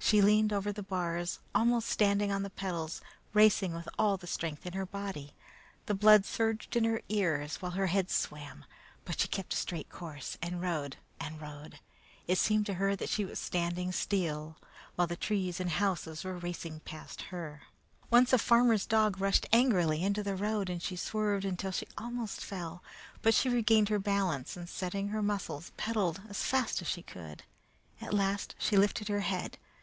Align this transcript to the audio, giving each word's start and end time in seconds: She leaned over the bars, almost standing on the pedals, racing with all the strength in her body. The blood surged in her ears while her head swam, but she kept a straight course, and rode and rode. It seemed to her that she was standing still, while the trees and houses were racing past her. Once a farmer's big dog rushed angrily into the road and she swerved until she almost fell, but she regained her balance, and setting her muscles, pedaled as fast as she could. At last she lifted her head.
She 0.00 0.20
leaned 0.20 0.52
over 0.52 0.72
the 0.72 0.82
bars, 0.82 1.38
almost 1.54 1.88
standing 1.88 2.32
on 2.32 2.42
the 2.42 2.50
pedals, 2.50 3.00
racing 3.32 3.72
with 3.74 3.88
all 3.96 4.16
the 4.16 4.26
strength 4.26 4.66
in 4.66 4.72
her 4.72 4.84
body. 4.84 5.32
The 5.86 5.94
blood 5.94 6.24
surged 6.26 6.74
in 6.74 6.82
her 6.82 7.00
ears 7.08 7.62
while 7.62 7.70
her 7.72 7.86
head 7.86 8.10
swam, 8.10 8.64
but 9.04 9.20
she 9.20 9.28
kept 9.28 9.54
a 9.54 9.56
straight 9.56 9.88
course, 9.90 10.36
and 10.42 10.60
rode 10.60 10.96
and 11.20 11.40
rode. 11.40 11.78
It 12.26 12.38
seemed 12.38 12.66
to 12.66 12.74
her 12.74 12.96
that 12.96 13.08
she 13.08 13.24
was 13.24 13.38
standing 13.38 13.92
still, 13.92 14.56
while 14.96 15.06
the 15.06 15.14
trees 15.14 15.60
and 15.60 15.70
houses 15.70 16.24
were 16.24 16.38
racing 16.38 16.80
past 16.80 17.22
her. 17.30 17.62
Once 18.10 18.32
a 18.32 18.38
farmer's 18.38 18.82
big 18.86 18.90
dog 18.90 19.20
rushed 19.20 19.46
angrily 19.52 20.02
into 20.02 20.24
the 20.24 20.34
road 20.36 20.68
and 20.68 20.82
she 20.82 20.96
swerved 20.96 21.44
until 21.44 21.70
she 21.70 21.86
almost 21.96 22.40
fell, 22.44 22.82
but 23.22 23.32
she 23.32 23.48
regained 23.48 23.90
her 23.90 24.00
balance, 24.00 24.56
and 24.56 24.68
setting 24.68 25.10
her 25.10 25.22
muscles, 25.22 25.70
pedaled 25.76 26.20
as 26.28 26.42
fast 26.42 26.82
as 26.82 26.88
she 26.88 27.00
could. 27.02 27.44
At 28.00 28.12
last 28.12 28.56
she 28.58 28.76
lifted 28.76 29.06
her 29.06 29.20
head. 29.20 29.56